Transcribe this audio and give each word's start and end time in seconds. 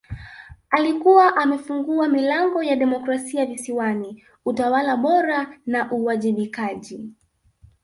Alikuwa 0.69 1.35
amefungua 1.37 2.07
milango 2.07 2.63
ya 2.63 2.75
demokrasia 2.75 3.45
Visiwani 3.45 4.23
utawala 4.45 4.97
bora 4.97 5.57
na 5.65 5.91
uwajibikaji 5.91 7.09